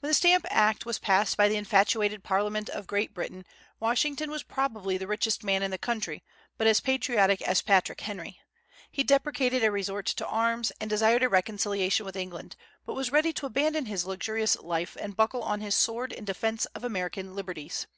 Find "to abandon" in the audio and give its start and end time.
13.32-13.86